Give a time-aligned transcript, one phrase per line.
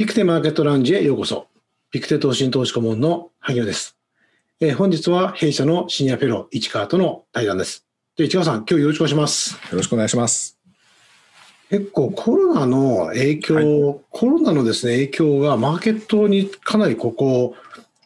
[0.00, 1.46] ピクテマーケットラウンジへようこそ。
[1.90, 3.98] ピクテ投信投資顧問の萩野です。
[4.58, 7.84] えー、本日は弊社のシニアフェロー、市川との対談です。
[8.16, 9.52] で、市川さん、今日よろしくお願いします。
[9.56, 10.56] よろしくお願いします。
[11.68, 13.60] 結構コロナの影響、は
[13.96, 17.54] い、コロナのですね、影響がマーケットにかなりここ、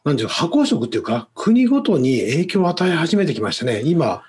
[0.03, 3.83] なんていうか、箱色っていうか、国ごとに影響を与え始めてきましたね。
[3.85, 4.25] 今、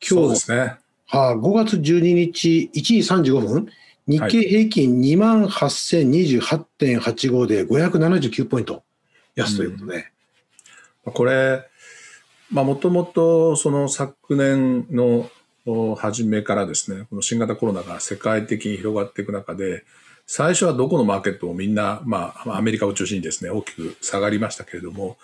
[0.00, 0.78] 今日、ですね。
[1.04, 2.94] はあ、5月12日1時
[3.30, 3.68] 35分、
[4.10, 8.82] 日経平均2万8028.85で579ポイント。
[9.36, 10.08] 安ということで。
[11.06, 11.64] うん、これ、
[12.50, 15.30] まあ、もともとその昨年の
[15.96, 19.84] 初めからですね、この新型コロナが世界的に広がっていく中で、
[20.26, 25.18] 最初はどこのマーケットもみんな、まあ、アメリカを中心にですね、大きく下がりましたけれども、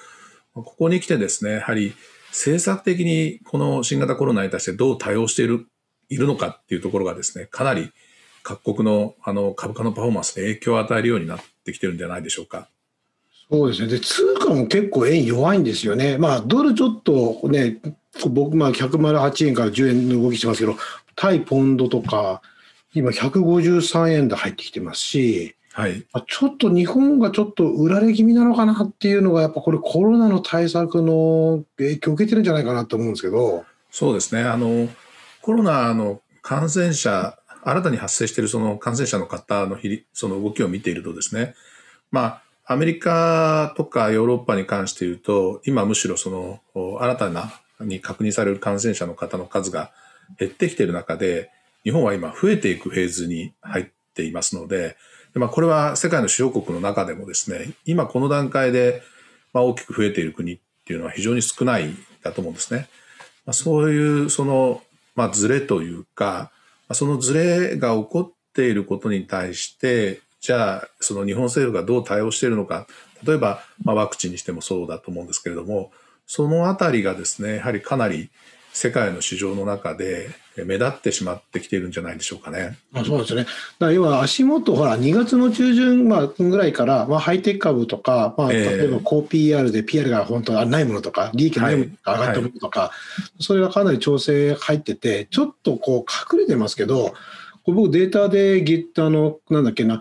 [0.54, 1.92] ここに来てですね、やはり
[2.28, 5.66] 政策的にこの新型コロナに対してどう対応している
[6.08, 7.90] いるのかっていうところがですね、かなり
[8.46, 12.68] 各国のあの株価のパフォーマンスに影響を与えるようになってきてるんじゃないでしょうか。
[13.50, 13.88] そうですね。
[13.88, 16.16] で、通貨も結構円弱いんですよね。
[16.16, 17.78] まあ、ドルちょっとね、
[18.30, 20.76] 僕、まあ、108円から10円の動きしてますけど、
[21.16, 22.40] 対ポンドとか、
[22.94, 33.64] 今153円で入ってきてますし、はい、ちょっと日本がちょっと売られ気味なのかなっていうのが、やっぱこれコロナの対策の影響を受けてるんじゃないかなと思うんですけど。
[33.90, 34.42] そうですね。
[34.42, 34.88] あの、
[35.42, 37.36] コロナの感染者、
[37.68, 41.56] 新たに発生しているその感染者の方の比、その動きを見ているとですね、
[42.12, 46.60] まあ、アメリカとかヨーロッパに関して言うと、今むしろその
[47.00, 49.90] 新たなに確認される感染者の方の数が
[50.38, 51.50] 減ってきている中で、
[51.82, 54.96] 日本は今増えていくフェーズに入っていますので、
[55.34, 59.02] でまあ、これは世界の主要国の中でもですね、今この段階で
[59.52, 61.90] ま大きく増えている国っていうのは非常に少ない
[62.22, 62.88] だと思うんですね。
[63.44, 64.82] まあ、そういうその、
[65.16, 66.52] まあ、ズレというか、
[66.92, 72.86] そのズレが起こっていることに対して、じゃあその日本政府がどう対応しているのか、
[73.24, 75.90] 例えば、まあ、ワクチンにしてもそうだと思うんですけれども、
[76.26, 78.30] そのあたりがですね、やはりかなり
[78.72, 80.28] 世界の市場の中で
[80.64, 82.78] 目立ってしまってきているんじゃないでしょうかね。
[82.92, 83.42] あそうですね。
[83.42, 92.92] だから要は足元、ほら、2月の中旬、まあ、ぐらいから、まあ、ハイテク株とか、まあ、例えば高 PR で PR が本当はないものとか、利益ないものが上がったものとか、は
[93.38, 97.14] い、それがかなり調整入ってて、ちょっとこう隠れてますけど、
[97.66, 98.64] 僕データで、
[98.96, 100.00] あの、なんだっけな、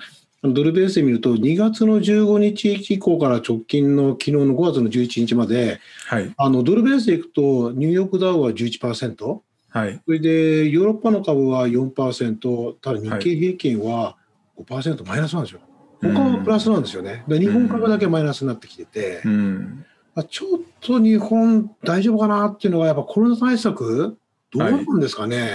[0.53, 9.39] ドルベースで見ると、2月の15日以降から直近の昨日の5月の11日まで、はい、あのドルベースでいくと、ニューヨークダウは11%、
[9.75, 14.15] はい、それでヨーロッパの株は4%、ただ日経平均は
[14.57, 15.59] 5%マイナスなんですよ。
[16.01, 17.25] 他はプラスなんですよね。
[17.27, 19.85] で日本株だけマイナスになってきてて、うん、
[20.29, 24.17] ちょっと日本大丈夫かなっていうのが、やっぱコロナ対策、
[24.51, 25.41] どうなんですかね？
[25.41, 25.49] はい、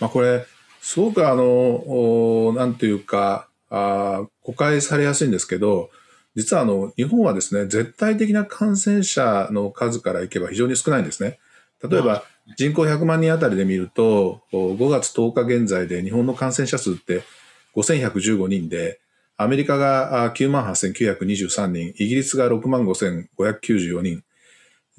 [0.00, 0.44] まあ、これ、
[0.82, 5.88] すごくあの、なんていうか、あ誤解されやすいんですけど、
[6.34, 11.38] 実はあの、日本はですね、絶対的な感染者の数からいけば非常に少ないんですね。
[11.82, 12.24] 例えば、
[12.56, 17.22] 人口100万人あたりで見ると、5月10日現在で日本の感染者数って
[17.74, 19.00] 5115人で、
[19.36, 24.22] アメリカが9万8923人、イギリスが6万5594人、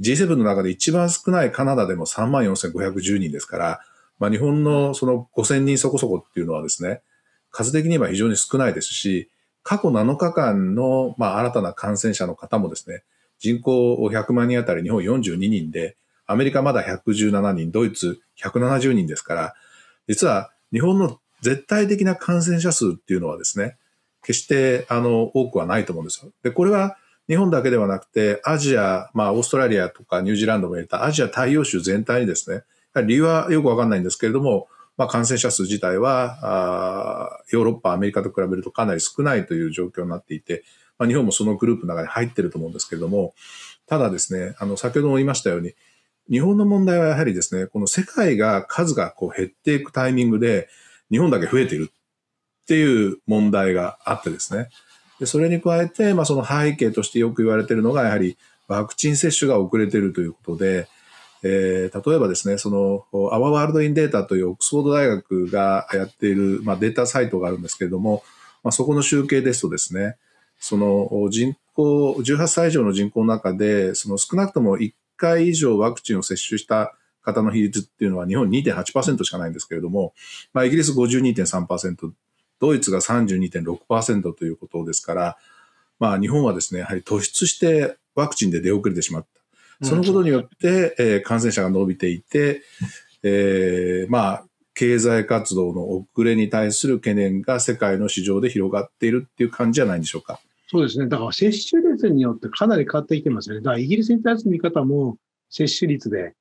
[0.01, 3.79] G7 の中で一番少ないカナダでも3万4510人ですから、
[4.19, 7.01] まあ、日本のその5000人そこそこっていうのはですね、
[7.51, 9.29] 数的に言えば非常に少ないですし、
[9.63, 13.03] 過去7日間の、まあ、新たな感染者の方もですね、
[13.39, 19.53] 人口100万人あたり日本42人で、アメリカまだ117人、ドイツ170人ですから、
[20.07, 23.77] 実は日本の絶対的な感染者数っていうのはですね、
[24.23, 26.31] 決してあの多くはないと思うんですよ。
[26.43, 26.97] で、これは
[27.27, 32.63] 日本だけではなくて、アジア、まあオーストラリアとかニュージーランドも入れたアジア太陽州全体にですね、
[33.03, 40.63] 理由はよくわかんないんですけれども、まあ、感染者数自体はあヨーロッパ、アメリカと比べるとかなり少ないという状況になっていて、
[40.97, 43.33] まあ、日本もそのグループの中に入ってると思うんですけれども、
[43.87, 45.73] ただですね、あの、先ほども言いましたように、
[46.29, 50.69] 日本の問題はやはりですね、この世界が数がこう減っていくタイミングで、
[51.11, 54.69] 日本だけ増えているっていう問題があってですね。
[55.19, 58.37] でそれに加えて、まあ、その背景としてよく言われているのが、やはり
[58.67, 60.87] ワクチン接種が遅れているということで、
[61.43, 62.71] えー、例えばですね、そ
[63.13, 68.23] の、アワーワールドインデータというオックスフォード大学がやっている、まあ、データサイトがあるんですけれども、
[68.63, 70.17] まあ、そこの集計ですとですね、
[70.59, 80.13] その人口、18歳以上の人口の中で、その少なくとも1回以上ワクチンを接種した方の比率っていうのは日本2.8%しかないんですけれども、
[80.53, 82.11] まあ、イギリス52.3%、
[82.59, 85.37] ドイツが32.6%ということですから、
[85.99, 89.23] まあ、日本はですね、やはり突出してワクチンで出遅れてしまっ
[89.79, 89.85] た。
[89.85, 92.61] そのことによって、えー、感染者が伸びていて、
[93.23, 100.39] えー、まあ、経済活動の遅れに対する懸念が世界の市場で広がっているっていう感じじゃないんでしょうか。
[100.75, 101.07] そうですね。
[101.07, 103.61] だから接種率によってかなり変わってきてますよね。
[103.61, 105.17] だからイギリスに対する見方も
[105.49, 106.33] 接種率で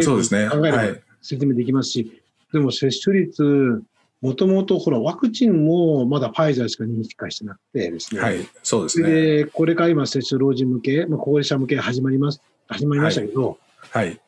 [0.00, 0.48] そうですね。
[0.50, 2.22] 考えれば説明できますし、はい、
[2.52, 3.82] でも接種率、
[4.20, 8.20] もともとほら、ワクチンもまだファイザーしか認識化してなくてですね。
[8.20, 9.10] はい、そうですね。
[9.10, 13.58] で、これから今接種老人向け、まあ、高齢者向け始まります、始まりましたけど、
[13.90, 14.20] はい、はい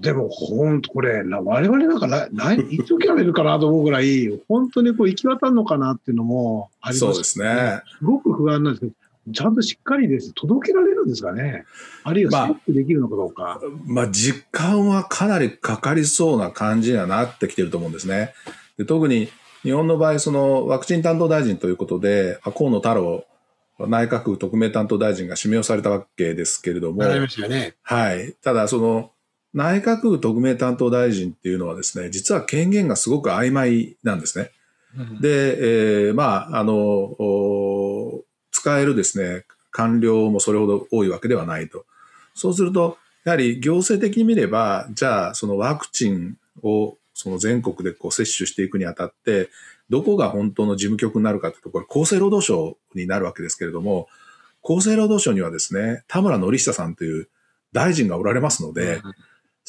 [0.00, 7.82] でも、本当これ、我々なんか来、いつ受けられるかなと思うぐらい、本当にこう行き渡るのかなっていうのもあります、そうですね。
[7.98, 8.92] すごく不安なんですけど、
[9.32, 11.64] ちゃんとしっかりです、届けられるんですかね。
[12.04, 13.42] あるいはストップできるのかどうか。
[13.42, 18.32] まあ、まあ、実感はかなりかかりそうな感じにはなってきてると思うんですね。
[18.78, 19.28] で特に
[19.62, 23.26] 日本の場合、そのワクチン担当大臣ということで、河野太郎
[23.78, 27.02] 内閣府特命担当大臣が指名をされたわけですけれども。
[27.48, 27.74] ね。
[27.82, 28.32] はい。
[28.42, 29.12] ただ、その、
[29.52, 34.50] 内閣府特命担当大臣っていうのはですね、実は権限がすごく曖昧なんですね。
[34.96, 41.84] うん、で、えー、まあ、あの、使えるですね、官僚もそれほど多いわけではないと。
[42.34, 49.50] そうすると、やはり行政的に見れば、じゃあ、そのワクチンをその全国でこう接種していくにあたって、
[49.90, 54.08] どこが本当の事務局になるかというと、これ厚生労働省になるわけですけれども、
[54.62, 57.28] 厚生労働省にはですね、田村典久さんという
[57.72, 59.14] 大臣がおられますので、うん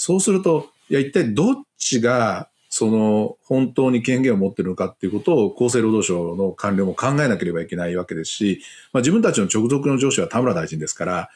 [0.04, 8.64] そうすると、いや、一体どっちが、その、本当に権限を持ってるのかっていうことを厚生労働省の官僚も考えなければいけないわけですし、
[8.94, 11.30] まあ、自分たちの直属の上司は田村大臣ですから、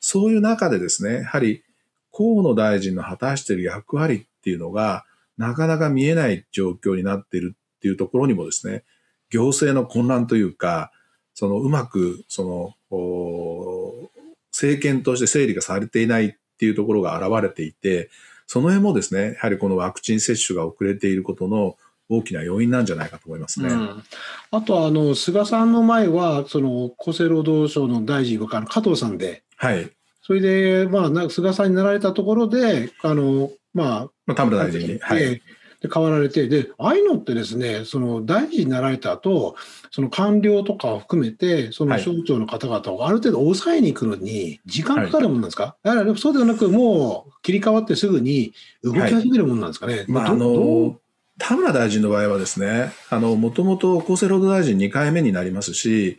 [0.00, 1.64] そういう中でですね、やはり
[2.12, 5.06] 河野大臣の果たしている役割っていうのが、
[5.38, 8.84] なかなか見えない状況になっているっていうところにもですね、
[9.30, 10.92] 行政の混乱というか、
[11.32, 14.10] そのうまく、その、
[14.52, 18.10] 政権として整理がされていないっていうところが現れていて、
[18.46, 21.78] その辺もですね、やはりこのワクチン接種が遅れていることの
[22.10, 23.70] 大きな要因なんじゃないかと思いますね。
[23.70, 24.02] うん、
[24.50, 29.90] あとあの菅さんの前はその厚生労働省の大臣は加藤さんで、はい、
[30.20, 35.40] それでまあ菅さんになられたところであのまあ田村大臣に、はい、
[35.80, 39.56] で変わられて、で、ああいうのってですね、その大臣になられた後、
[39.90, 49.96] その官僚とかを含めて、その省庁の方々をある程度抑えに来るのに時間かかるもんなんですか、はい、だからそうではなく、もう切り替わってすぐに動き始めるもんなんですかね？
[49.96, 50.96] はい、まあ、あの
[51.38, 56.18] 田村大臣の場合はですね、あの、もともと厚生労働大臣2回目になりますし、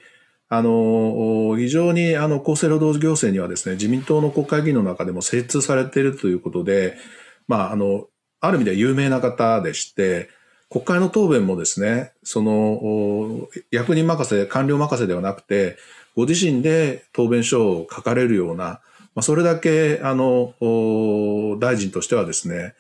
[0.50, 6.98] あの、非常にあの厚生労働行政にはですね、自民党の国会議員の中でも精通されているということで、
[7.48, 8.08] まあ、あの、
[8.42, 10.30] ある意味では有名な方でして、
[10.70, 15.78] 国会の答弁もですね、その、役人任せ、官僚任せではなくて、
[16.16, 18.82] ご自身で答弁書を書かれるような、
[19.14, 20.54] まあ、それだけ、あの、
[21.60, 22.74] 大臣としてはですね、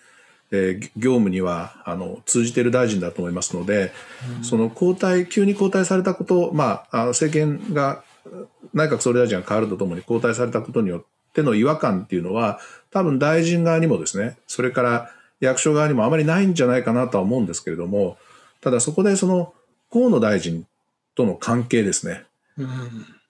[0.51, 3.93] えー、業務にはあの通じている大臣だと思いますので、
[4.37, 8.03] うん、その交代、急に交代されたこと、まあ、政権が、
[8.73, 11.03] 内閣総理大臣が変わるとともに交代されたことによっ
[11.33, 12.59] ての違和感っていうのは、
[12.91, 15.11] 多分大臣側にもですね、それから
[15.41, 18.17] 役所側にもあまりないんじゃないかなとは思うんですけれども、
[18.61, 19.53] ただそこでその
[19.91, 20.65] 河野大臣
[21.15, 22.23] との関係ですね。
[22.57, 22.67] うん、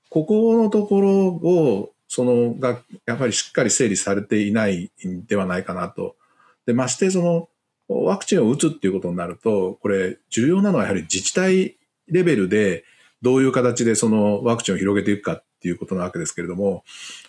[0.09, 6.17] ここのところを、そのが、やっぱりしっかり整理されていないんではないかなと。
[6.65, 7.49] で、ましてその、
[7.87, 12.83] ワクチンを打つっていうことになると、これ重要なのはやはり自治体レベルで
[13.21, 16.84] どういう形でそのワクチンを広げていくかていうことなわけですけれども、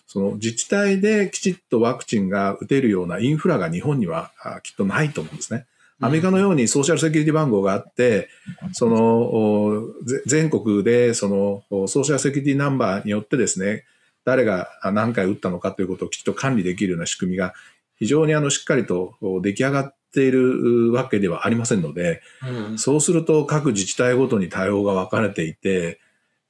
[0.06, 4.30] その自治体できちっとワクチンが打てるようなインフラが日本には
[4.62, 5.66] きっとないと思うんですね。
[6.00, 8.28] アメリカのようにソーシャルセキュリティ番号があって、
[8.72, 9.82] その
[10.26, 11.28] 全国でそ
[11.70, 13.84] のソーシャルセキュリティナンバーによってですね、
[14.24, 17.54] 誰が何回打ったのかということをきちっと管理できるような仕組みが
[17.98, 22.20] 非常にあのしっかりと出来上がっているわけではありませんので、
[22.68, 26.00] うん、そうすると各自治体ごとに対応が分かれていて、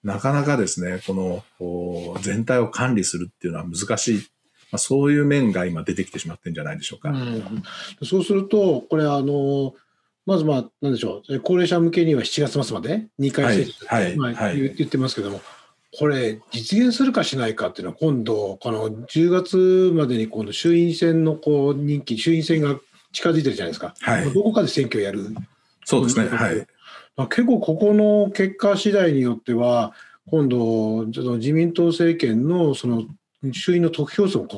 [0.05, 4.19] なかなかですね、この全体を管理するっていうのは難しい。
[4.73, 7.11] まあ、そういう面が今出てきてしまってるんじゃないでしょうか。
[7.11, 7.63] うん、
[8.05, 9.75] そうすると、これあの、
[10.25, 15.41] まずまあ、なんでしょう、高齢者向けには7月末まで？2回接種、はいはいまあ、言ってますけども、
[15.99, 22.81] これ、実現するかしないかっていうのは、今度、この10月までに今度衆院選のこう任期、衆院選が
[23.13, 23.95] 近づいてるじゃないですか。
[24.01, 25.35] はい、どこかで選挙をやる。
[25.85, 26.29] そうですね。
[26.29, 26.67] はい。
[27.17, 29.93] 結構ここの結果次第によっては、
[30.29, 33.05] 今度、自民党政権のその
[33.53, 34.49] 衆院の得票数も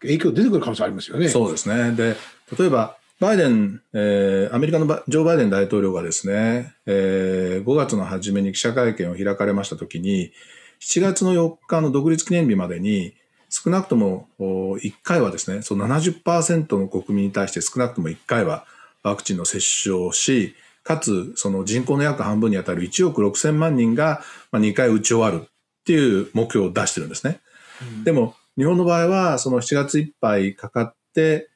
[0.00, 1.28] 影響出てくる可能性ありますよね。
[1.28, 1.92] そうですね。
[1.92, 2.16] で、
[2.58, 10.32] 例えば、バイデン、えー、アメリカのジョー・バイデン大統領がですね、えー、5月の初めに記者会見を開かれましたときに、
[10.80, 13.14] 7月の4日の独立記念日までに、
[13.48, 18.66] 少なくとも1回はですね、その70%の国民に対して少なくとも1回は
[19.02, 20.54] ワクチンの接種をし、
[20.86, 25.48] かつ、その人口の約半分にあたる1億6000万人が2回打ち終わる。
[25.48, 27.40] っていう目標を出してるんですね。
[27.80, 31.48] うん、でも、日本の場合は、その7月いっぱいかかって、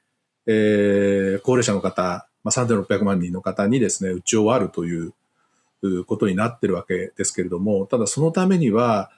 [0.47, 5.13] えー、高齢者の方、まあ、3600万人の方にですね、打ち終わるという
[6.07, 9.11] ことになってるわけですけれども、ただそのためには、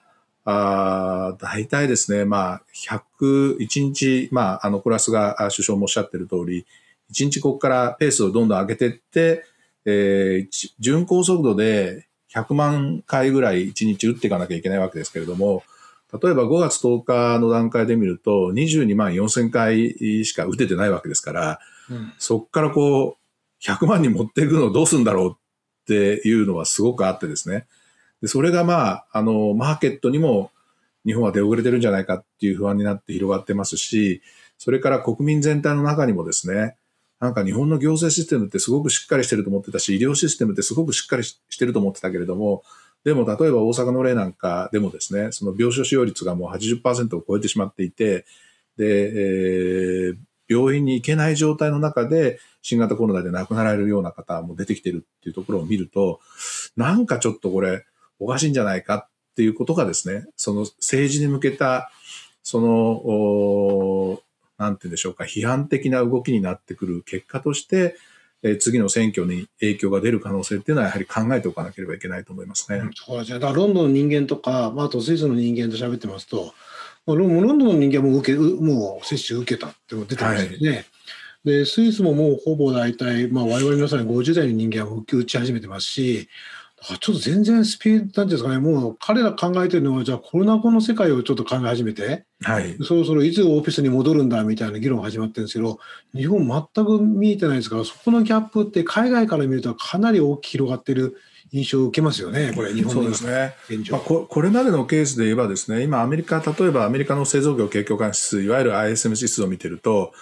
[0.44, 6.64] あ大体ですね、まあ、100、1日、まあ、あの、コラスが首相もおっしゃってる通り、
[7.12, 9.44] 1日ここからペースをどんどん上げていって、
[9.84, 15.62] えー、巡航速度で100万回ぐらい1日打っていかなきゃいけないわけですけれども、
[16.12, 21.58] 例えば5月10日の段階で見ると22万4000回しか打ててないわけですから、
[21.90, 27.66] うん、そこからこう100万に持っていくのをどうするんだろうっていうのはすごくあってですね。
[28.20, 30.52] でそれがまあ、あの、マーケットにも
[31.04, 34.22] 日本は出遅れてるんじゃないかっていう不安になって広がってますし、
[34.58, 36.76] それから国民全体の中にもですね、
[37.22, 42.64] なんか日本の行政システムってすごくしっかりしてると思ってたし、医療システムってすごくしっかりしてると思ってたけれども、
[43.04, 48.24] でも例えば大阪の例なんかでもですね、その病床使用率がもう80%を超えてしまっていて、
[48.76, 50.16] で、えー、
[50.48, 56.18] 病院に行けない状態の中で新型コロナで亡くなられるような方も出てきてるっていうところを見ると、
[56.76, 57.84] なんかちょっとこれ
[58.18, 61.92] おかしいんじゃないかっていうことがですね、その政治に向けた、
[62.42, 64.20] その、
[64.58, 67.96] なんて言うんでしょうか、批判的な動きになってくる結果として、
[68.42, 72.82] え次の選挙に影響が出る可能性っていうのはやはり考えておかなければいけないと思いますね。
[72.94, 73.38] そうですね。
[73.38, 76.52] だからロンドンの人間とか、まあ、あとスイスの人間と喋ってますと、
[77.06, 80.70] ロンドンの人間も受けもう接種受けたって出てますよね。
[80.70, 80.84] はい、
[81.44, 86.28] でスイスももうほぼ大体、まあ、我々皆さん50代の人間は打ち始めてますし、
[86.82, 95.78] ちょっと全然スピード、なんですかね、もう彼ら考えてるのは、じゃあコロナ後の世界をちょっと考え始めて、はい、そろそろいつオフィスに戻るんだみたいな議論が始まってるんですけど、
[96.14, 101.16] 日本全く見えてないですから、そこのギャップって海外から見るとかなり大きく広がってる
[101.52, 103.28] 印象を受けますよね、これ、日本の現状。
[103.28, 103.54] ね
[103.90, 104.26] まあこ。
[104.28, 110.12] これまでのケースで言えばですね、今アメリカ、例えばアメリカの製造業景況感指数、いわゆる ISM 指数を見てると、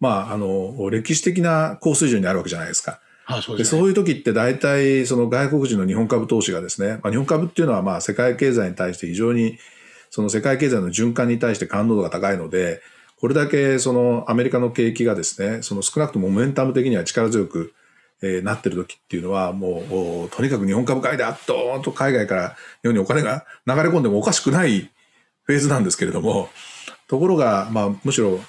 [0.00, 3.00] まあ、あの、歴史的な高水準にあるわけじゃないですか。
[3.26, 9.58] ああそうで、ね、そういう時って大体その外国人の日本株投資がですね、まあ、日本株っていうのはまあ世界経済に対して非常に
[10.10, 12.80] その世界経済の循環に対して感度が高いので、
[13.16, 17.72] これだけそのアメリカの景気がですね、その少なくともモメンタム的には力強く、
[18.22, 22.48] え、なってる時っていうのはもうとにかく日本株買いだドーンと海外から
[22.82, 24.90] 日本にお金が流れ込んでもおかしくない
[25.42, 26.48] フェーズなんですけれども、
[27.08, 28.40] ところが、まあ、むしろ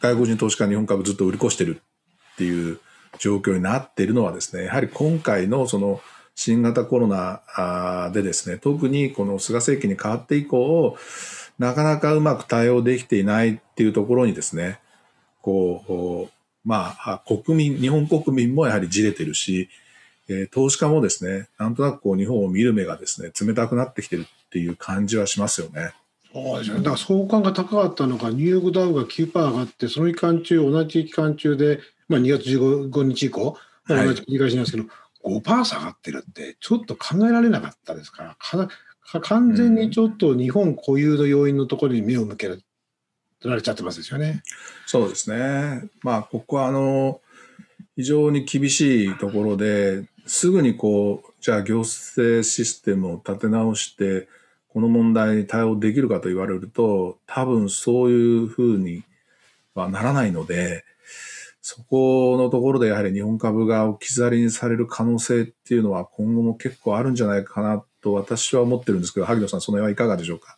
[0.00, 1.80] 外国人投資家日本株ずっと売り越してる
[2.32, 2.80] っていう
[3.18, 6.00] 状況になっているのはですね、やはり今回のその
[6.34, 10.96] 新型コロナでですね、特にこの菅政権に変わって以降、
[11.58, 14.80] なかなかうまく対応できていないっていうところにですね、
[15.42, 16.32] こう、
[16.64, 19.68] まあ、国民、日本国民もやはりじれてるし、
[20.28, 25.92] え、投資家もですね、なんとなくこう日本を見る目がですね、冷たくなってきてるっていう感じはしますよね。
[26.32, 26.76] そうですね。
[26.78, 34.88] だから相関が高かったのが、ニューヨークダウが9%上がって、その期間中、同じ期間中でまあ、2月 15, 日以降、まあ、同じ繰り返しなんですけど、
[35.22, 42.56] はい、5%下がってるって、ちょっと考えられなかったですから、か完全にちょっと日本固有の要因のところに目を向けら
[43.54, 44.42] れちゃってますですよね。
[44.86, 45.88] そうですね。
[46.02, 47.20] まあ、ここはあの、
[47.94, 54.28] 非常に厳しいところで、すぐにこう、じゃあ行政システムを立て直して、
[54.68, 59.04] この問題に対応できるかと言われると、多分そういうふうに
[59.74, 60.84] はならないので、
[61.62, 70.56] そこのところでやはり日本株が置き去りにされる可能性っていうのは今後も結構あるんじゃないかなと私は思ってるんですけど、萩野さん、その辺はいかがでしょうか？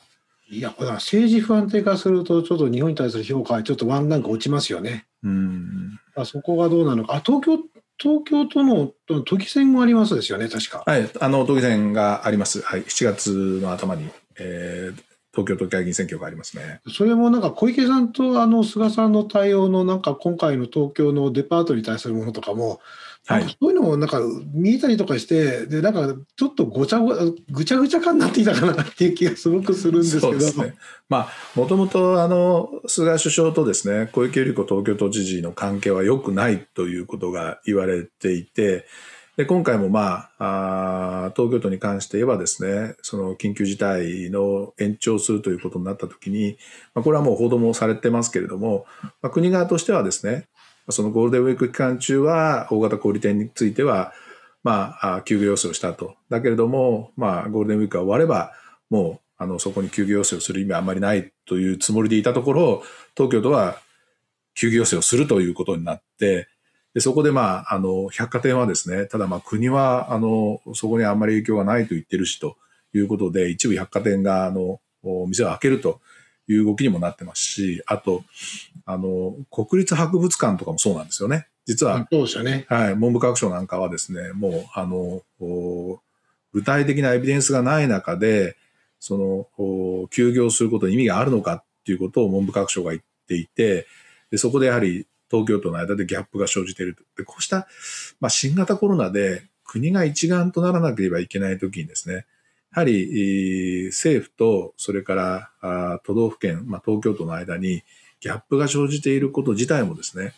[0.48, 5.06] いや、これは政治不安定化すると、ちょっと日本に対する評価はちょっとワンランク落ちますよね。
[5.22, 5.98] うん。
[6.24, 7.14] そこがどうなのか。
[7.14, 7.58] あ、東京、
[7.98, 8.92] 東京都の
[9.22, 10.82] 都議選もありますですよね、確か。
[10.86, 12.60] はい、あの、都議選があります。
[12.60, 15.02] はい、7月の頭に、えー、
[15.34, 16.80] 東京都議会議員選挙がありますね。
[16.88, 22.80] それもなんか小池さんとあの菅さんの対応のなんか今回の東京のデパートに対するものとかも、
[23.26, 24.20] はい、そういうのもなんか
[24.52, 27.14] 見えたりとかしてでなんかちょっとごちゃご
[27.50, 30.32] ぐちゃぐちゃ感になっていたかなっていう気がすごくするんですけど。
[30.32, 30.74] ね、
[31.08, 38.86] まあもともとあの菅首相とですね小池百合子東京都知事の関係は良くないということが言われていて。
[39.36, 46.58] で今回も、まあ、あ東京都に関して言えばですね、その緊急事態の延長するということになったときに、
[46.94, 48.84] まあ、これはもう報道もされてますけれども、
[49.22, 50.48] まあ、国側としてはですね、
[50.90, 54.12] そのゴールデンウィーク期間中は大型小売店については、
[54.64, 56.14] まあ、休業要請をしたと。
[56.28, 58.52] だけれども、まあ、ゴールデンウィークが終われば、
[58.90, 62.82] もう、あの、そこに休業要請をする意味はあんまりないというつもりでいたところ、
[63.16, 63.78] 東京都は
[64.54, 66.48] 休業要請をするということになって、
[66.94, 72.56] でそこで、まあ、あの百貨店はですねただまあ国はあのそこにあんまり影響がないと言ってるしと
[72.94, 74.80] いうことで、一部百貨店が、あの、
[75.26, 76.00] 店を開けると
[76.48, 78.24] いう動きにもなってますし、あと、
[78.84, 81.48] あの、国立博物館とかもそうなんですよね。
[81.64, 82.66] 実は、そうですよね。
[82.68, 85.22] はい、文部科学省なんかはですね、もう、あの、
[86.52, 88.56] 具体的なエビデンスがない中で、
[88.98, 93.86] その、休業することに意味があるのかっていうことを文部科学省が言っていて、
[94.30, 97.02] でそこでやはり東京都の間でギャップが生じていると。
[97.16, 97.66] でこうした、
[98.20, 102.26] まあ、新型コロナで国が一丸とならなければいけないときにですね、
[102.74, 105.14] やはり政府とそれか
[105.62, 107.82] ら都道府県、まあ、東京都の間に
[108.20, 110.34] ギャップが生じていること自体もですね、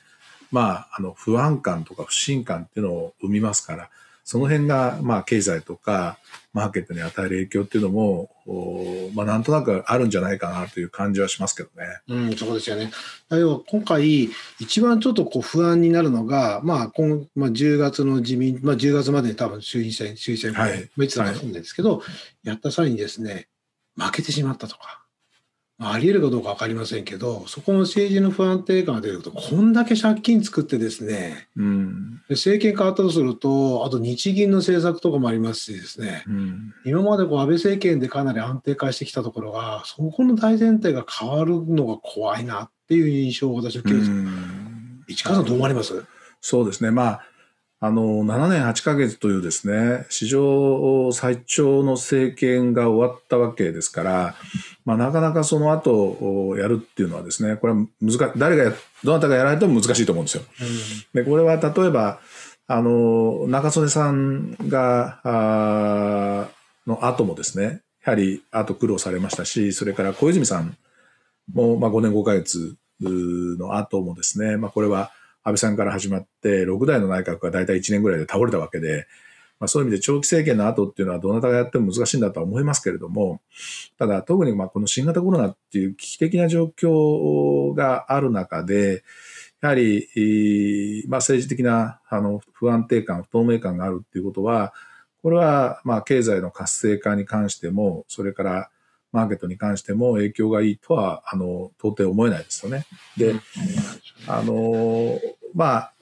[0.52, 3.90] まあ、あの不安感とか不信感っていうのを生みますから、
[4.24, 6.18] その辺が、まあ、経済とか、
[6.54, 8.30] マーケットに与える影響っていうのも、
[9.14, 12.00] まあ、なんとなくあるんじゃないかなという感じはしますけどね。
[12.08, 12.90] うん、そうですよね。
[13.30, 22.04] 要は今回、一番ちょっとこう不安になるのが、まあ今まあ、10月の自民、まあ、10月までに多分衆院選、衆院選、はい、いつだかんですけど、は
[22.44, 23.48] い、やった際にですね、
[23.96, 25.03] 負けてしまったとか、
[25.80, 45.18] あり得るかどうか分かりませんけど、そこの政治の不安定感が出ると、こんだけ借金作ってですね、うん、政権変わったとすると、あと日銀の政策とかもありますしですね、うん、今までこう安倍政権でかなり安定化してきたところが、そこの大前提が変わるのが怖いなっていう印象を私は受けるんです。
[45.18, 46.04] 市川さんどう思われます？
[46.40, 46.92] そうですね。
[46.92, 47.26] まあ
[47.84, 54.34] あの、7年8ヶ月というですね、史上最長の政権が終わったわけですから、
[54.86, 58.72] まあ、なかなかその後やるっていうのはですね、これは難誰が、
[59.04, 60.44] どなたがやられても難しいと思うんですよ。
[61.14, 62.20] うん、で、これは例えば、
[62.68, 66.48] あの、中曽根さんが、あ
[66.86, 70.74] の後もですね、やはり後苦労されましたし、それから小泉さん
[71.52, 75.10] も、まあ、5年5ヶ月の後もですね、まあ、これは、
[75.44, 79.06] 安倍さんから始まって、6代の内閣が大体1年ぐらいで倒れたわけで、
[79.60, 83.40] まあ、そういう意味で長期政権の後っていうのはどなたがやっても難しいんだとは思いますけれども、
[83.98, 89.04] ただ特にまあこの新型コロナっていう危機的な状況がある中で、
[89.60, 94.74] やはり、まあ、政治的なあの不安定感、不透明感があるっていうことは、
[95.22, 98.70] これはまあ経済の活性化に関しても、それから
[99.14, 102.84] マーケットに関しても影響がいいとは、あの、到底思えないですよね。
[103.16, 103.36] で、
[104.26, 105.20] あの、
[105.54, 105.92] まあ、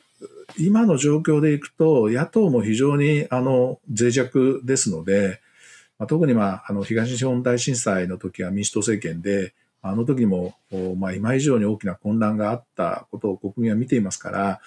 [0.59, 5.41] 今の状況でいくと、野党も非常に、あの、脆弱ですので、
[5.99, 10.55] まあ、特に、まあ、あの、東日本大震災の時は民主党政権で、あの時も、
[10.97, 14.61] まあ、今以上に大きな混乱があったことを国民は見ていますから、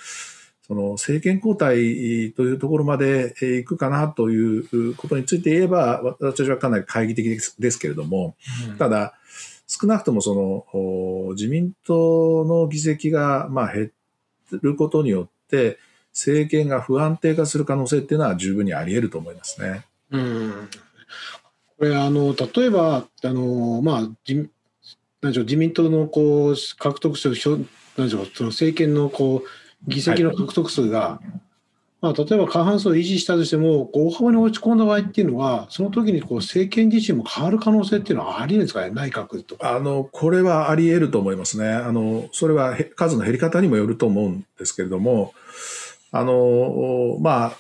[0.68, 8.36] その政権交代というところまでいくかなということについて言えば、私はかなり懐疑的ですけれども、
[8.70, 9.14] うん、ただ、
[9.68, 13.92] 少なくともその自民党の議席がまあ減
[14.52, 15.78] ることによって、
[16.14, 19.86] 政権が不安定化する可能性っていうのは十分にあり得ると思いますね。
[20.12, 20.70] うん
[21.78, 24.50] これあの例えばあの、まあ、自
[25.22, 27.36] 自民党のこう獲得する
[27.98, 31.20] なんでしょうその政権のこう議席の獲得数が、
[32.02, 42.30] まあ、例えば過半数を維持したとしても、大幅に落ち込んだ場合っていうのは、その時にこう政権自身も変わる可能性っていうのはありえるんですかね、内閣とあのこれはあり得ると思いますねあの。
[42.32, 45.34] それは数の減り方にもよると思うんですけれども、
[46.12, 47.58] あのまあ、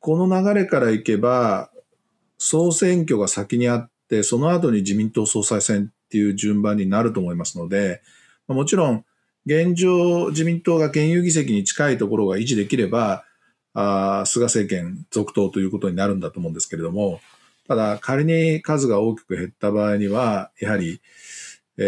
[0.00, 1.70] この流れからいけば、
[2.38, 8.02] 総選挙が先にあって、その後に自民党総裁選っていう順番になると思いますので、
[8.46, 9.04] もちろん、
[9.46, 13.24] 現状、自民党が現有議席に近いところが維持できれば、
[13.74, 17.20] あ菅政権続投ということになるんだと思うんですけれども、
[17.68, 21.00] ただ仮に数が大きく減った場合には、やはり、
[21.78, 21.82] え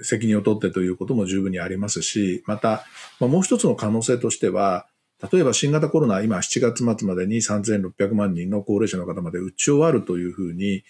[0.00, 2.84] ー、責任を取ってということも十分にありますし、また、
[3.20, 4.86] まあ、もう一つの可能性としては、
[5.32, 10.84] 例えば新型コロナ、今7月末までに3600万人の高齢者の方まで打ち終わるというふうに、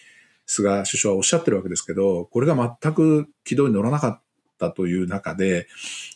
[0.44, 4.25] 菅首相はおっしゃってるわけですけど、これが全く軌道に乗らなかった
[4.56, 5.68] ったという中で、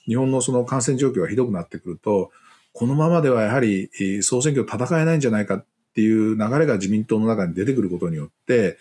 [0.07, 2.31] 日本のその感染状況がひどくなってくると、
[2.73, 3.91] このままではやはり
[4.23, 8.79] 総選挙戦えないんじゃないかっていう流れが自民党の中に出てくることによって、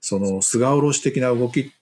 [0.00, 1.72] その菅下ろし的な動き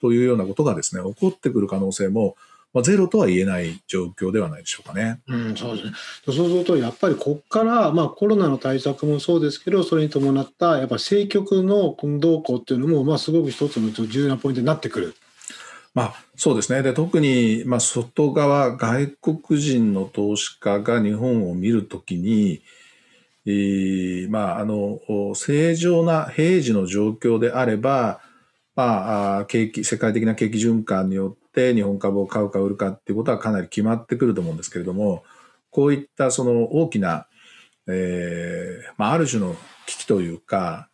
[0.00, 2.36] というようなことがですね、起こってくる可能性も、
[2.74, 5.20] まあ、ゼロとは言えない状況ではないでしょうかね。
[5.28, 5.94] うん、そうですね。
[6.26, 15.14] そうすると、やっぱりここから、まあコロナの対策もそうですけど、それに伴った、やっぱ政局の動向っていうのも、まあすごく一つの重要なポイントになってくる。
[15.94, 16.82] まあ、そうですね。
[16.82, 22.62] で、特に、まあ、外側、外国人の投資家が日本を見るときに、
[23.46, 24.98] えー、まあ、あの、
[25.36, 28.20] 正常な平時の状況であれば、
[28.74, 35.22] まあ、景気、世界的な景気循環によって日本株を買うか売るかっていうことはかなり決まってくると思うんですけれども、
[35.70, 37.26] こういったその大きな、
[37.86, 39.54] えー、まあ、ある種の
[39.86, 40.88] 危機というか、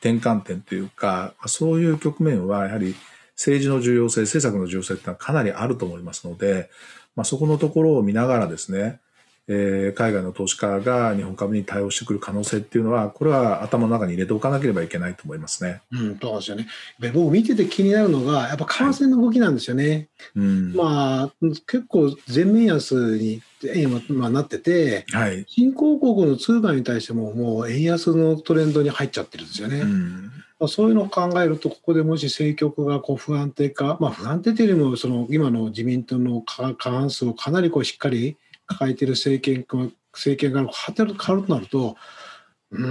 [0.00, 2.94] 転換点というか、そういう局面はやはり
[3.36, 6.70] 政治の重要性、政策の重要性ってのはかなりあると思いますので、
[7.14, 9.00] まあ、そこのところを見ながらですね、
[9.48, 15.82] えー、海外の投資家が日本株に対応してくる可能性っていうのは、これは頭の中に入れておかなければいけないと思いますね。
[15.92, 16.66] うん、そうですよね。
[17.14, 19.84] 僕見てて気になるのが、やっぱ為替の動きなんですよね。
[19.88, 23.40] はい、うん、まあ、結構全面安に
[23.76, 29.80] 今、まあ、なってて、はい、新興国の通貨に対してももう円安のトレンドに入っちゃってるんですよね。
[29.80, 39.66] うんまあ、そういうのを考えると、ここでもし政局がこう不安定化、まあ、不安定というよりも、今の自民党の過半数をかなりこうしっかり抱えている政権
[40.12, 41.96] 政権が変わるとなると、
[42.70, 42.86] う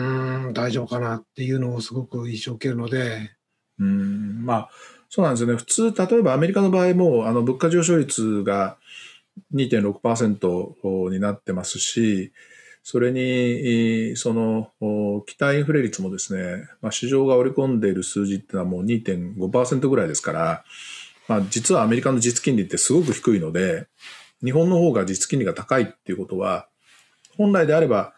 [0.49, 3.31] ん、大丈夫かなっていうのをすごく印象を受けるので。
[3.77, 4.69] うんまあ
[5.09, 8.77] そうなんですよね普通、例えばアメリカの場合もあの物価上昇率が
[9.53, 12.33] 2.6%になってますし、
[12.87, 14.69] それに、その、
[15.25, 20.63] 期待インフレ率もですね、まあ、市場が織り込んでいる数字っていうのはもう2.5%ぐらいですから、
[21.27, 23.87] まあ、実はアメリカの実金利ってすごく低いので、
[24.43, 26.67] 日本の方が実金利が高いっていうことは、
[27.35, 28.13] 本来であれば、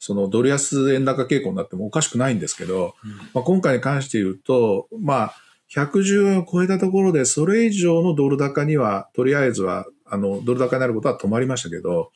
[0.00, 5.34] そのドル安円高傾向になってもおかしくないんですけど、うん、まあ、今回に関して言うと、まあ、
[5.72, 12.10] 110円を超えたところで、それ以上のドル高には、とりあえずは、あの、ドル高になることは止まりましたけど、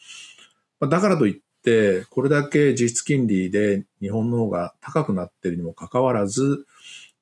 [0.81, 1.46] まあ、だからといって、
[2.11, 6.67] これだけ実質金利で日本の方が高くなっているにもかかわらず、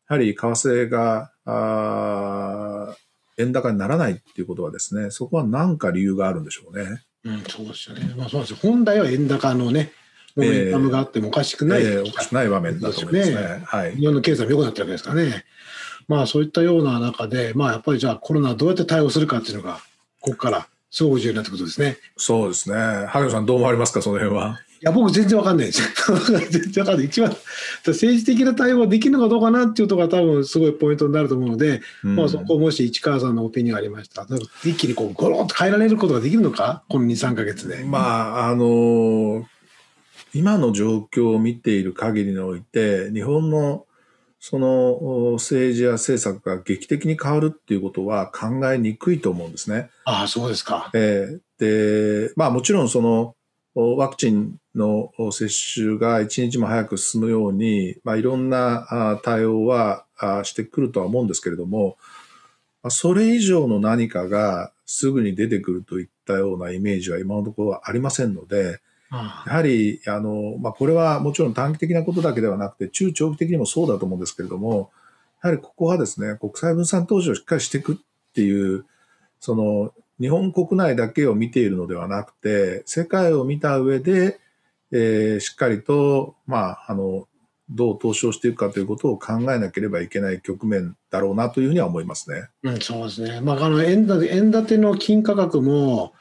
[0.09, 2.95] やはり為替が、あ
[3.37, 7.03] 円高にならないっていうことはですね、そこは何か理由があるんでしょうね。
[7.25, 8.15] うん、そうですよね。
[8.17, 8.59] まあそうですよ。
[8.61, 9.93] 本来は円高のね、
[10.37, 13.37] モメンタムがあってもおかしくない、えーえー、おかしくない場面だと思いますね。
[13.37, 13.97] ねはい。
[13.97, 15.45] 日本の経済も良くなってるわけですからね。
[16.07, 19.79] まあそういったような中で、まあやっぱりじゃあコロナどうやって対応するかっていうのが、
[20.21, 21.97] ここからすごく重要になってことですね。
[22.17, 22.77] そうですね。
[23.09, 24.61] 萩野さんどう思われますか、その辺は。
[24.75, 25.83] いや、僕全然わかんないです。
[26.51, 27.07] 全然わかんない。
[27.07, 27.37] 一番、
[27.85, 34.29] 政治的な対応ができるのかどうかなっていうところが多分すごいポイントになると思うので、うん、まあそこもし市川さんのオピニオンありましたら、
[34.65, 36.85] 一気にこうゴロッと変えられることができるのか？
[36.89, 37.83] この2、3か月で。
[37.83, 39.45] まあ、あのー、
[40.33, 43.85] 今の状況を見ている限りにおいて、日本の
[44.47, 49.89] その政治や政策が劇的に変わるっていうことは考えにくいと思うんですね。
[50.05, 50.91] ああ、そうですか。
[50.93, 53.37] えー、で、まあもちろんその
[53.75, 60.05] ワクチンの接種が一日も早く進むように、まあいろんな対応は
[60.43, 61.97] してくるとは思うんですけれども、
[62.91, 68.83] それ以上の何かがすぐに出てくるといったようなイメージは今のところはありませんので、
[69.47, 74.91] やはり、あの、まあ、これはもちろん短期的なことだけではなくて、中長期的にもそうだと思うんですけれども、
[75.43, 77.97] やはりここはですね、国際分散投資をしっかりしていくっ
[78.35, 78.85] ていう、
[79.41, 84.41] その、日本国内だけを見ているのではなくて、世界を見た上で、
[84.93, 87.27] えー、しっかりと、まあ、あの、
[87.71, 92.49] どう投資をしていくかということを考えなければいけない局面だろうなというふうには思いますね。
[92.63, 93.41] うん、そうですね。
[93.41, 96.13] まあ、あの円建て円建ての金価格も、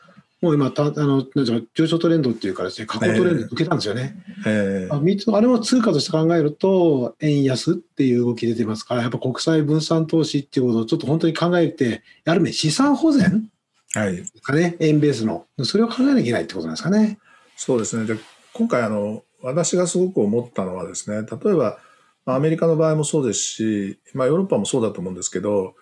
[0.43, 4.13] もう今たあのなん上昇トレンドっていうかですね過去トレンド受けたんですよね。
[4.45, 13.49] えー、あ3つあれも通貨として考えると円安っていう動き出てますからやっぱ国際分散投資っていうことをちょっと本当に考えてやるね資産保全
[13.93, 14.75] はいかね。
[14.81, 15.45] 円ベースの。
[15.61, 17.19] それを考えなきゃいけないってことなんですかね。
[17.55, 18.05] そうですね。
[18.05, 18.19] で
[18.51, 21.77] 今回あの私がすごく思ったのはですね例えば
[22.25, 25.75] アメリカの場合もそうですし、まあ、ヨーロッパもそうだと思うんですけど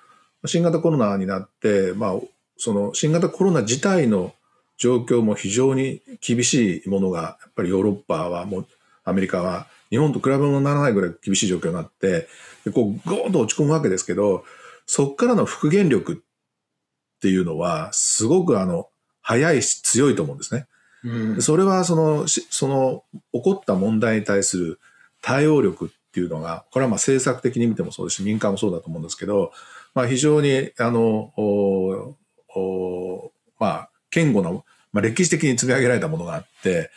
[0.45, 2.13] 新型コロナになって、まあ、
[2.57, 4.33] その新型コロナ自体の
[4.81, 8.67] 状況も非常に厳しいものが、やっぱりヨーロッパはもう、
[9.03, 12.27] アメリカは日本と比べ物にならないぐらい厳しい状況になって、
[12.65, 14.43] でこう、ゴーンと落ち込むわけですけど、
[14.87, 18.89] そこからの復元力っていうのは、すごくあの、
[19.21, 20.65] 早いし強いと思うんですね。
[21.03, 24.79] うん、それはその、その、起こった問題に対する
[25.21, 29.51] 対応力っていうのが、これはまあ政策的に見てもそうですし、民間もそうだと思うんですけど、
[29.93, 32.15] まあ非常に、あの、お
[32.55, 34.51] おまあ、堅固な
[34.93, 36.91] まあ、歴史的に積み上げられたものがあって、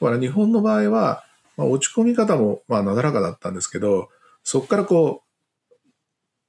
[0.00, 1.24] だから日本の場合は、
[1.56, 4.08] まあ、落ち込み方もまあなだらかだったんですけど、
[4.44, 5.22] そこからこ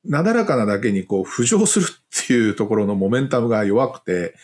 [0.05, 4.35] う、なだらかなだけにこう浮上するっていうところのモメンタムが弱くて、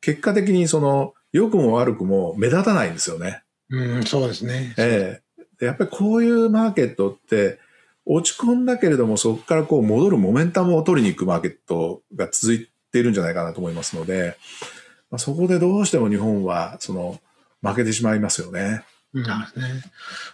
[0.00, 3.42] 結果的にその良くも悪くも目立たないんですよね。
[3.70, 4.74] うん、そうですね。
[4.78, 5.24] ええ
[5.64, 7.58] やっぱりこういうマーケットって
[8.04, 14.36] 落ち込んだけれどもそこからこう戻るモメンタムを取りに行くマーケットが続いているんじゃないかなと思いますので、
[15.14, 17.20] まあ、そこでどうしても日本はその
[17.62, 18.82] 負けてしまいますよね。
[19.12, 19.84] なるね。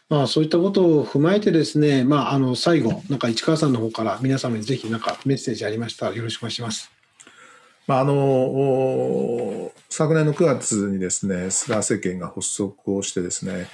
[0.08, 6.90] まあそういったことを踏まえてですね、まああの最後、なんか市川さんの方から皆様にぜひなんかメッセージありましたらよろしくお願いします。
[7.86, 13.66] まああの昨年の9月にですね、菅政権が発足をしてですね、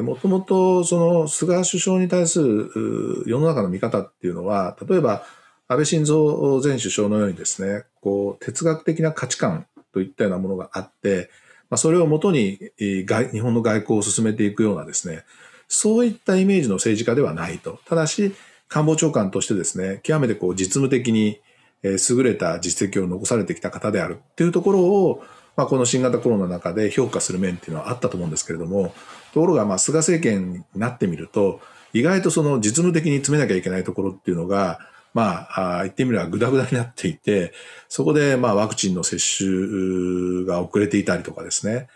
[0.00, 5.24] もともとその菅首相に対する世の中の見方っていうのは、例えば
[5.66, 11.30] 安倍晋三前首相のようにですね、こう哲学的な価値観といったようなものがあって、
[11.68, 15.24] まあ、それをもとに日本の外交を進めていくようなですね、
[15.68, 17.78] そういったイメージの政治家ではないと。
[17.86, 18.34] ただし、
[18.68, 21.40] 官房長官としてですね、極めてこう実務的に
[21.82, 25.24] 優れた実績を残されてきた方であるっていうところを、
[25.56, 28.94] まあ、この新型コロナの中で評価する面っていうのはあったと思うんですけれども、
[29.32, 31.60] ところが、まあ、菅政権になってみると、
[31.92, 34.78] 意外とその実務的に詰めなきゃいけないところっていうのが、
[35.12, 37.52] まあ、言ってみればグダグダになっていて、
[37.88, 41.88] そこで、まあ、ワクチンの接種が遅れていたりとかですね、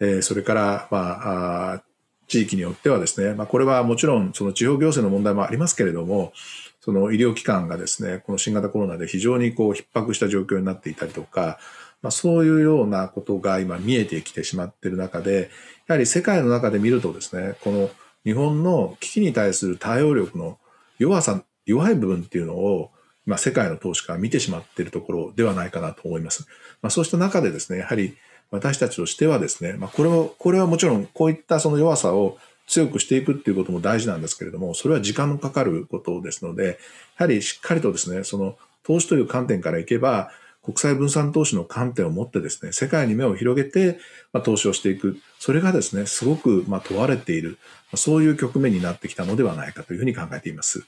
[0.00, 1.82] えー、それから、まあ、
[2.26, 6.32] 地域によってはですね、まあ、これはもちろんその地方行政の問題もありますけれども、
[6.80, 11.58] その医療機関がですね、この新型コロナで非常にこう逼迫した状況になっていたりとか、
[12.02, 15.50] まあ、そういうようなことが今見えてきてしまっている中で、
[15.86, 17.90] やはり世界の中で見るとですね、この
[18.24, 20.58] 日本の危機に対する対応力の
[20.98, 22.90] 弱さ、弱い部分っていうのを、
[23.26, 26.46] まあ、世界の投資家は見てしまっているところではないかなと思います。
[26.82, 28.16] まあ、そうした中でですね、やはり
[28.50, 36.74] 私たちとしてはですね、まあ、これは、これはもちろんこういったその弱さを強くしていくっていうことも大事なんですけれども、それは時間のかかることですので、や
[37.16, 40.30] はりしっかりとですね、その投資という観点からいけば、
[40.62, 43.98] 国際分散投資の観点を持ってですね、世界に目を広げて、
[44.32, 45.16] ま、投資をしていく。
[45.38, 47.58] それがですね、すごく、ま、問われている、
[47.94, 50.84] そういう局面になってきたのではないかというふうに考えています。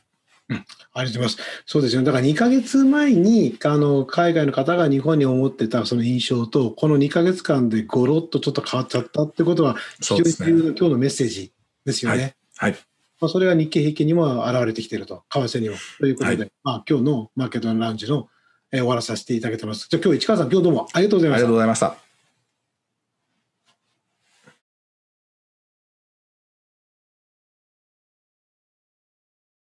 [0.51, 1.39] うん、ありがとうございます。
[1.65, 2.07] そうですよ、ね。
[2.07, 11.53] だから2か月前にあの海外の方が日本に思ってたその印象と、この2か月間でごろっとちょっと変わっちゃったってことは、非常に重要な今日のメッセージ
[11.87, 12.35] ですよね。
[12.57, 12.81] はい、はい
[13.21, 15.77] まあ、それが日経平均にも現れてきていると、為替にも。
[15.99, 18.29] ということで、はい、まあ、今日のマーケットのラウンジの
[18.73, 19.89] えー、終わらさせていただきます。
[19.91, 21.39] じゃあ今日市川さん、今日どうもありがとうございました。
[21.39, 22.10] ありがとうございました。